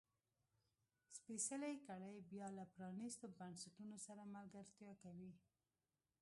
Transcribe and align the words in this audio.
سپېڅلې 1.15 1.73
کړۍ 1.87 2.15
بیا 2.31 2.47
له 2.57 2.63
پرانیستو 2.75 3.25
بنسټونو 3.37 3.95
سره 4.05 4.21
ملګرتیا 4.35 4.91
کوي. 5.03 5.31